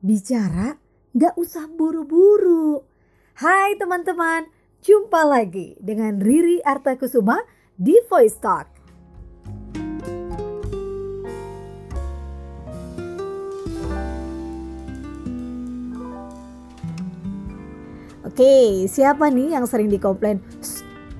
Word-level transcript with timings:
bicara 0.00 0.80
nggak 1.12 1.36
usah 1.36 1.68
buru-buru. 1.68 2.80
Hai 3.36 3.76
teman-teman, 3.76 4.48
jumpa 4.80 5.28
lagi 5.28 5.76
dengan 5.76 6.20
Riri 6.20 6.64
Artakusuma 6.64 7.36
di 7.76 7.96
Voice 8.08 8.40
Talk. 8.40 8.68
Oke, 18.24 18.88
siapa 18.88 19.28
nih 19.28 19.52
yang 19.52 19.68
sering 19.68 19.92
dikomplain? 19.92 20.40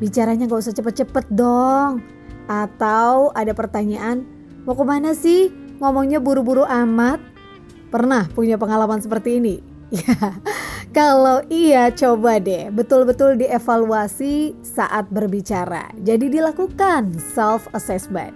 bicaranya 0.01 0.49
gak 0.49 0.65
usah 0.65 0.73
cepet-cepet 0.73 1.29
dong. 1.29 2.01
Atau 2.49 3.37
ada 3.37 3.53
pertanyaan, 3.53 4.25
mau 4.65 4.73
ke 4.73 4.81
mana 4.81 5.12
sih? 5.12 5.53
Ngomongnya 5.77 6.25
buru-buru 6.25 6.65
amat. 6.65 7.30
Pernah 7.91 8.30
punya 8.30 8.54
pengalaman 8.54 9.03
seperti 9.03 9.43
ini? 9.43 9.57
Ya, 9.90 10.14
kalau 10.94 11.43
iya 11.50 11.90
coba 11.90 12.39
deh 12.39 12.71
betul-betul 12.71 13.43
dievaluasi 13.43 14.54
saat 14.62 15.11
berbicara. 15.11 15.90
Jadi 16.07 16.31
dilakukan 16.31 17.11
self 17.34 17.67
assessment. 17.75 18.31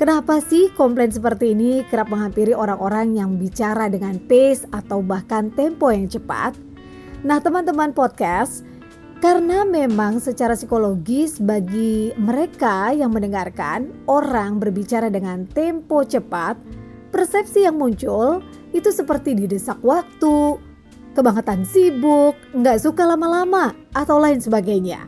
Kenapa 0.00 0.40
sih 0.40 0.72
komplain 0.72 1.12
seperti 1.12 1.52
ini 1.52 1.84
kerap 1.92 2.08
menghampiri 2.08 2.56
orang-orang 2.56 3.20
yang 3.20 3.36
bicara 3.36 3.92
dengan 3.92 4.16
pace 4.16 4.64
atau 4.72 5.04
bahkan 5.04 5.52
tempo 5.52 5.92
yang 5.92 6.08
cepat? 6.08 6.56
Nah, 7.20 7.36
teman-teman 7.38 7.92
podcast, 7.92 8.64
karena 9.22 9.62
memang 9.62 10.18
secara 10.18 10.56
psikologis 10.58 11.38
bagi 11.38 12.10
mereka 12.18 12.90
yang 12.90 13.14
mendengarkan 13.14 13.92
orang 14.10 14.58
berbicara 14.58 15.06
dengan 15.12 15.46
tempo 15.46 16.02
cepat, 16.02 16.58
persepsi 17.14 17.68
yang 17.68 17.78
muncul 17.78 18.42
itu 18.72 18.88
seperti 18.92 19.36
didesak 19.36 19.78
waktu, 19.84 20.60
kebangetan 21.12 21.64
sibuk, 21.68 22.36
nggak 22.56 22.80
suka 22.80 23.04
lama-lama, 23.04 23.76
atau 23.92 24.16
lain 24.20 24.40
sebagainya. 24.40 25.04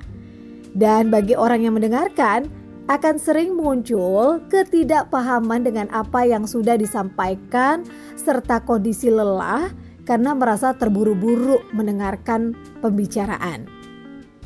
Dan 0.77 1.09
bagi 1.09 1.33
orang 1.37 1.65
yang 1.65 1.75
mendengarkan, 1.77 2.49
akan 2.85 3.17
sering 3.17 3.57
muncul 3.57 4.45
ketidakpahaman 4.53 5.65
dengan 5.65 5.89
apa 5.89 6.29
yang 6.29 6.45
sudah 6.45 6.77
disampaikan 6.77 7.81
serta 8.13 8.61
kondisi 8.61 9.09
lelah 9.09 9.73
karena 10.05 10.37
merasa 10.37 10.77
terburu-buru 10.77 11.65
mendengarkan 11.73 12.53
pembicaraan. 12.85 13.65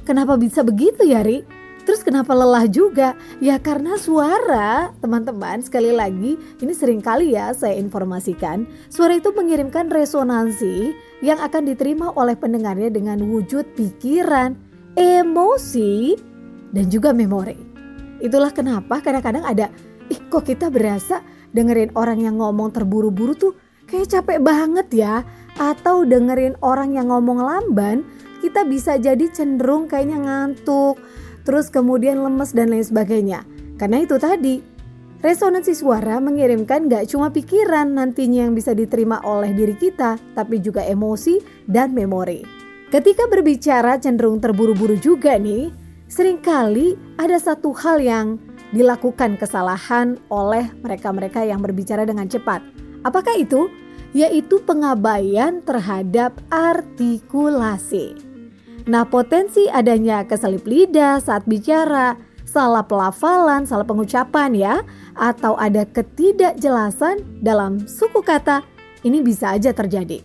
Kenapa 0.07 0.39
bisa 0.39 0.63
begitu 0.63 1.03
ya, 1.03 1.27
Ri? 1.27 1.58
Terus 1.89 2.05
kenapa 2.05 2.37
lelah 2.37 2.69
juga? 2.69 3.17
Ya 3.41 3.57
karena 3.57 3.97
suara, 3.97 4.93
teman-teman 5.01 5.65
sekali 5.65 5.89
lagi 5.89 6.37
ini 6.61 6.73
sering 6.77 7.01
kali 7.01 7.33
ya 7.33 7.57
saya 7.57 7.81
informasikan. 7.81 8.69
Suara 8.93 9.17
itu 9.17 9.33
mengirimkan 9.33 9.89
resonansi 9.89 10.93
yang 11.25 11.41
akan 11.41 11.65
diterima 11.65 12.13
oleh 12.13 12.37
pendengarnya 12.37 12.93
dengan 12.93 13.25
wujud 13.25 13.73
pikiran, 13.73 14.53
emosi, 15.01 16.13
dan 16.77 16.93
juga 16.93 17.17
memori. 17.17 17.57
Itulah 18.21 18.53
kenapa 18.53 19.01
kadang-kadang 19.01 19.49
ada, 19.49 19.73
ih 20.13 20.21
kok 20.29 20.45
kita 20.45 20.69
berasa 20.69 21.25
dengerin 21.57 21.97
orang 21.97 22.21
yang 22.21 22.37
ngomong 22.37 22.69
terburu-buru 22.69 23.33
tuh 23.33 23.57
kayak 23.89 24.13
capek 24.13 24.45
banget 24.45 24.93
ya. 24.93 25.25
Atau 25.57 26.05
dengerin 26.05 26.53
orang 26.61 26.93
yang 26.93 27.09
ngomong 27.09 27.41
lamban, 27.41 28.05
kita 28.45 28.69
bisa 28.69 29.01
jadi 29.01 29.25
cenderung 29.33 29.89
kayaknya 29.89 30.21
ngantuk 30.21 31.01
terus 31.49 31.73
kemudian 31.73 32.21
lemes 32.21 32.53
dan 32.53 32.69
lain 32.69 32.85
sebagainya. 32.85 33.41
Karena 33.81 34.05
itu 34.05 34.21
tadi, 34.21 34.61
resonansi 35.25 35.73
suara 35.73 36.21
mengirimkan 36.21 36.93
gak 36.93 37.09
cuma 37.09 37.33
pikiran 37.33 37.89
nantinya 37.97 38.45
yang 38.45 38.53
bisa 38.53 38.77
diterima 38.77 39.25
oleh 39.25 39.57
diri 39.57 39.73
kita, 39.73 40.21
tapi 40.37 40.61
juga 40.61 40.85
emosi 40.85 41.41
dan 41.65 41.97
memori. 41.97 42.45
Ketika 42.93 43.25
berbicara 43.33 43.97
cenderung 43.97 44.45
terburu-buru 44.45 45.01
juga 45.01 45.41
nih, 45.41 45.73
sering 46.05 46.37
kali 46.45 47.01
ada 47.17 47.41
satu 47.41 47.73
hal 47.73 47.97
yang 48.05 48.37
dilakukan 48.77 49.41
kesalahan 49.41 50.21
oleh 50.29 50.69
mereka-mereka 50.85 51.41
yang 51.49 51.65
berbicara 51.65 52.05
dengan 52.05 52.29
cepat. 52.29 52.61
Apakah 53.09 53.41
itu? 53.41 53.73
Yaitu 54.13 54.61
pengabaian 54.65 55.65
terhadap 55.65 56.37
artikulasi. 56.53 58.28
Nah, 58.87 59.03
potensi 59.09 59.67
adanya 59.67 60.23
keselip 60.29 60.63
lidah 60.69 61.19
saat 61.19 61.49
bicara, 61.49 62.15
salah 62.47 62.87
pelafalan, 62.87 63.67
salah 63.67 63.85
pengucapan 63.85 64.55
ya, 64.55 64.75
atau 65.19 65.59
ada 65.59 65.83
ketidakjelasan 65.89 67.43
dalam 67.43 67.83
suku 67.85 68.23
kata, 68.23 68.63
ini 69.03 69.19
bisa 69.25 69.57
aja 69.59 69.75
terjadi. 69.75 70.23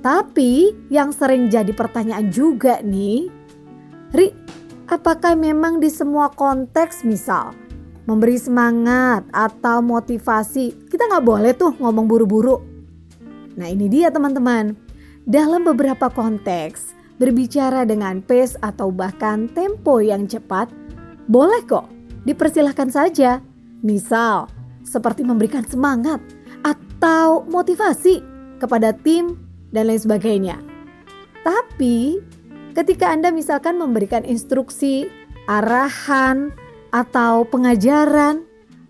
Tapi 0.00 0.72
yang 0.88 1.12
sering 1.12 1.52
jadi 1.52 1.70
pertanyaan 1.76 2.32
juga 2.32 2.80
nih, 2.80 3.28
Ri, 4.10 4.32
apakah 4.90 5.38
memang 5.38 5.78
di 5.78 5.86
semua 5.86 6.32
konteks 6.34 7.06
misal 7.06 7.54
memberi 8.10 8.34
semangat 8.40 9.22
atau 9.30 9.78
motivasi, 9.84 10.90
kita 10.90 11.06
nggak 11.06 11.22
boleh 11.22 11.52
tuh 11.54 11.78
ngomong 11.78 12.10
buru-buru. 12.10 12.58
Nah 13.54 13.70
ini 13.70 13.86
dia 13.86 14.10
teman-teman, 14.10 14.74
dalam 15.22 15.62
beberapa 15.62 16.10
konteks 16.10 16.96
berbicara 17.20 17.84
dengan 17.84 18.24
pace 18.24 18.56
atau 18.64 18.88
bahkan 18.88 19.44
tempo 19.52 20.00
yang 20.00 20.24
cepat, 20.24 20.72
boleh 21.28 21.60
kok, 21.68 21.84
dipersilahkan 22.24 22.88
saja. 22.88 23.44
Misal, 23.84 24.48
seperti 24.88 25.20
memberikan 25.20 25.62
semangat 25.68 26.24
atau 26.64 27.44
motivasi 27.44 28.24
kepada 28.56 28.96
tim 28.96 29.36
dan 29.68 29.92
lain 29.92 30.00
sebagainya. 30.00 30.56
Tapi, 31.44 32.20
ketika 32.72 33.12
Anda 33.12 33.28
misalkan 33.28 33.76
memberikan 33.76 34.24
instruksi, 34.24 35.12
arahan, 35.44 36.56
atau 36.90 37.46
pengajaran, 37.46 38.42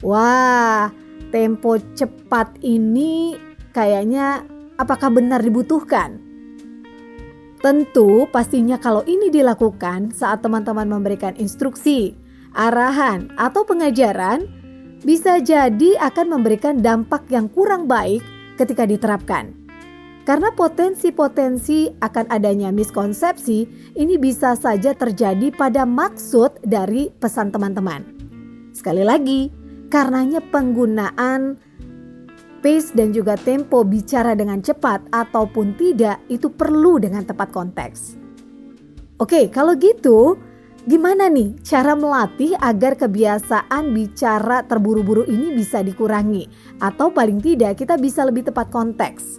wah, 0.07 0.89
tempo 1.35 1.77
cepat 1.99 2.59
ini 2.65 3.37
kayaknya 3.77 4.43
apakah 4.81 5.13
benar 5.13 5.45
dibutuhkan? 5.45 6.30
Tentu 7.61 8.25
pastinya 8.33 8.81
kalau 8.81 9.05
ini 9.05 9.29
dilakukan 9.29 10.17
saat 10.17 10.41
teman-teman 10.41 10.89
memberikan 10.89 11.37
instruksi, 11.37 12.17
arahan, 12.57 13.29
atau 13.37 13.69
pengajaran, 13.69 14.49
bisa 15.05 15.45
jadi 15.45 16.01
akan 16.01 16.41
memberikan 16.41 16.81
dampak 16.81 17.29
yang 17.29 17.53
kurang 17.53 17.85
baik 17.85 18.25
ketika 18.57 18.89
diterapkan. 18.89 19.53
Karena 20.25 20.49
potensi-potensi 20.57 21.93
akan 22.01 22.33
adanya 22.33 22.73
miskonsepsi 22.73 23.59
ini 23.97 24.17
bisa 24.17 24.57
saja 24.57 24.97
terjadi 24.97 25.53
pada 25.53 25.85
maksud 25.85 26.65
dari 26.65 27.13
pesan 27.13 27.53
teman-teman. 27.53 28.05
Sekali 28.73 29.05
lagi, 29.05 29.53
karenanya 29.93 30.41
penggunaan 30.49 31.61
pace 32.61 32.93
dan 32.93 33.11
juga 33.11 33.35
tempo 33.41 33.83
bicara 33.83 34.37
dengan 34.37 34.61
cepat 34.61 35.09
ataupun 35.11 35.75
tidak 35.75 36.21
itu 36.29 36.53
perlu 36.53 37.01
dengan 37.01 37.25
tepat 37.25 37.49
konteks. 37.51 38.21
Oke, 39.21 39.53
kalau 39.53 39.77
gitu 39.77 40.37
gimana 40.89 41.29
nih 41.29 41.61
cara 41.61 41.93
melatih 41.93 42.57
agar 42.57 42.97
kebiasaan 42.97 43.93
bicara 43.93 44.65
terburu-buru 44.65 45.29
ini 45.29 45.53
bisa 45.53 45.85
dikurangi 45.85 46.49
atau 46.81 47.13
paling 47.13 47.37
tidak 47.37 47.77
kita 47.77 48.01
bisa 48.01 48.25
lebih 48.25 48.49
tepat 48.49 48.73
konteks. 48.73 49.37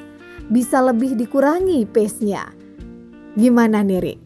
Bisa 0.52 0.84
lebih 0.84 1.16
dikurangi 1.18 1.88
pace-nya. 1.88 2.46
Gimana 3.40 3.82
nih? 3.82 4.20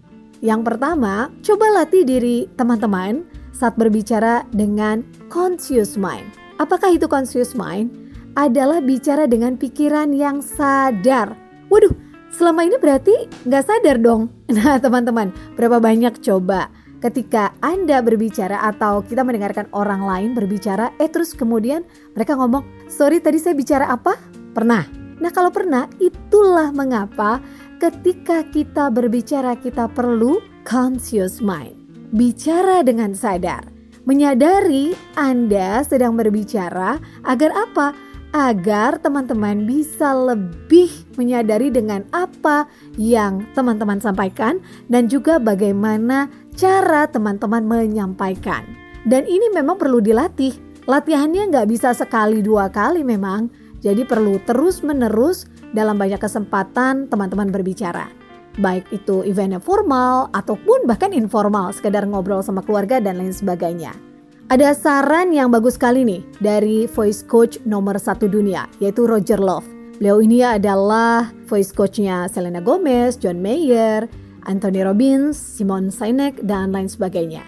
Yang 0.44 0.62
pertama, 0.68 1.30
coba 1.46 1.66
latih 1.72 2.04
diri 2.04 2.50
teman-teman 2.58 3.24
saat 3.56 3.80
berbicara 3.80 4.44
dengan 4.52 5.06
conscious 5.32 5.96
mind. 5.96 6.28
Apakah 6.60 7.00
itu 7.00 7.08
conscious 7.08 7.56
mind? 7.56 8.05
Adalah 8.36 8.84
bicara 8.84 9.26
dengan 9.26 9.56
pikiran 9.56 10.12
yang 10.12 10.44
sadar. 10.44 11.34
Waduh, 11.72 11.96
selama 12.30 12.68
ini 12.68 12.76
berarti 12.78 13.32
nggak 13.48 13.66
sadar 13.66 13.98
dong. 13.98 14.30
Nah 14.56 14.78
teman-teman, 14.78 15.34
berapa 15.58 15.82
banyak 15.82 16.22
coba 16.22 16.70
ketika 17.02 17.54
Anda 17.62 18.02
berbicara 18.02 18.62
atau 18.66 19.02
kita 19.06 19.26
mendengarkan 19.26 19.70
orang 19.74 20.06
lain 20.06 20.30
berbicara, 20.34 20.94
eh 21.02 21.10
terus 21.10 21.34
kemudian 21.34 21.86
mereka 22.14 22.38
ngomong, 22.38 22.66
sorry 22.90 23.22
tadi 23.22 23.42
saya 23.42 23.58
bicara 23.58 23.90
apa? 23.90 24.18
Pernah. 24.54 24.86
Nah 25.22 25.32
kalau 25.32 25.50
pernah, 25.50 25.90
itulah 25.98 26.70
mengapa 26.76 27.42
ketika 27.78 28.42
kita 28.50 28.90
berbicara 28.90 29.54
kita 29.60 29.86
perlu 29.92 30.40
conscious 30.66 31.40
mind. 31.44 31.78
Bicara 32.16 32.82
dengan 32.82 33.14
sadar. 33.14 33.70
Menyadari 34.06 34.94
Anda 35.18 35.82
sedang 35.82 36.14
berbicara 36.14 37.02
agar 37.26 37.52
apa? 37.58 37.88
Agar 38.36 39.00
teman-teman 39.00 39.64
bisa 39.64 40.12
lebih 40.12 40.92
menyadari 41.16 41.72
dengan 41.72 42.04
apa 42.12 42.68
yang 43.00 43.48
teman-teman 43.56 44.04
sampaikan 44.04 44.60
dan 44.92 45.08
juga 45.08 45.40
bagaimana 45.40 46.28
cara 46.52 47.08
teman-teman 47.08 47.64
menyampaikan. 47.64 48.68
Dan 49.08 49.24
ini 49.24 49.56
memang 49.56 49.80
perlu 49.80 50.04
dilatih. 50.04 50.52
Latihannya 50.84 51.48
nggak 51.48 51.72
bisa 51.72 51.96
sekali 51.96 52.44
dua 52.44 52.68
kali 52.68 53.08
memang. 53.08 53.48
Jadi 53.80 54.04
perlu 54.04 54.44
terus-menerus 54.44 55.48
dalam 55.72 55.96
banyak 55.96 56.20
kesempatan 56.20 57.08
teman-teman 57.08 57.48
berbicara. 57.56 58.12
Baik 58.60 58.84
itu 58.92 59.24
eventnya 59.24 59.64
formal 59.64 60.28
ataupun 60.36 60.84
bahkan 60.84 61.16
informal, 61.16 61.72
sekedar 61.72 62.04
ngobrol 62.04 62.44
sama 62.44 62.60
keluarga 62.64 63.00
dan 63.00 63.16
lain 63.20 63.32
sebagainya. 63.32 64.15
Ada 64.46 64.78
saran 64.78 65.34
yang 65.34 65.50
bagus 65.50 65.74
sekali 65.74 66.06
nih 66.06 66.22
dari 66.38 66.86
voice 66.86 67.26
coach 67.26 67.58
nomor 67.66 67.98
satu 67.98 68.30
dunia, 68.30 68.70
yaitu 68.78 69.10
Roger 69.10 69.42
Love. 69.42 69.66
Beliau 69.98 70.22
ini 70.22 70.46
adalah 70.46 71.34
voice 71.50 71.74
coachnya 71.74 72.30
Selena 72.30 72.62
Gomez, 72.62 73.18
John 73.18 73.42
Mayer, 73.42 74.06
Anthony 74.46 74.86
Robbins, 74.86 75.34
Simon 75.34 75.90
Sinek, 75.90 76.46
dan 76.46 76.70
lain 76.70 76.86
sebagainya. 76.86 77.42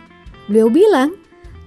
Beliau 0.50 0.74
bilang, 0.74 1.14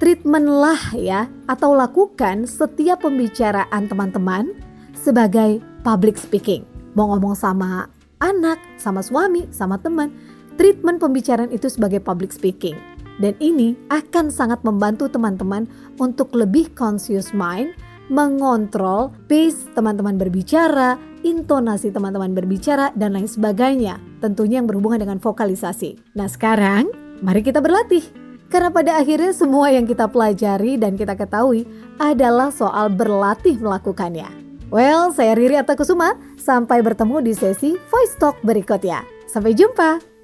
treatmentlah 0.02 0.98
ya 0.98 1.30
atau 1.46 1.78
lakukan 1.78 2.50
setiap 2.50 3.06
pembicaraan 3.06 3.86
teman-teman 3.86 4.50
sebagai 4.98 5.62
public 5.86 6.18
speaking. 6.18 6.66
Mau 6.98 7.06
ngomong 7.14 7.38
sama 7.38 7.86
anak, 8.18 8.58
sama 8.82 8.98
suami, 8.98 9.46
sama 9.54 9.78
teman, 9.78 10.10
treatment 10.58 10.98
pembicaraan 10.98 11.54
itu 11.54 11.70
sebagai 11.70 12.02
public 12.02 12.34
speaking. 12.34 12.89
Dan 13.20 13.36
ini 13.38 13.76
akan 13.92 14.32
sangat 14.32 14.64
membantu 14.64 15.12
teman-teman 15.12 15.68
untuk 16.00 16.32
lebih 16.32 16.72
conscious 16.72 17.36
mind, 17.36 17.76
mengontrol 18.08 19.12
pace 19.28 19.68
teman-teman 19.76 20.16
berbicara, 20.16 20.96
intonasi 21.20 21.92
teman-teman 21.92 22.32
berbicara, 22.32 22.90
dan 22.96 23.14
lain 23.14 23.28
sebagainya. 23.28 24.00
Tentunya 24.24 24.58
yang 24.58 24.66
berhubungan 24.66 25.04
dengan 25.04 25.20
vokalisasi. 25.20 26.16
Nah 26.16 26.26
sekarang, 26.26 26.88
mari 27.20 27.44
kita 27.44 27.60
berlatih. 27.60 28.02
Karena 28.50 28.66
pada 28.74 28.98
akhirnya 28.98 29.30
semua 29.30 29.70
yang 29.70 29.86
kita 29.86 30.10
pelajari 30.10 30.74
dan 30.74 30.98
kita 30.98 31.14
ketahui 31.14 31.62
adalah 32.02 32.50
soal 32.50 32.90
berlatih 32.90 33.62
melakukannya. 33.62 34.26
Well, 34.74 35.14
saya 35.14 35.38
Riri 35.38 35.54
Atakusuma. 35.54 36.18
Sampai 36.34 36.82
bertemu 36.82 37.22
di 37.22 37.30
sesi 37.30 37.78
Voice 37.78 38.18
Talk 38.18 38.42
berikutnya. 38.42 39.06
Sampai 39.30 39.54
jumpa. 39.54 40.19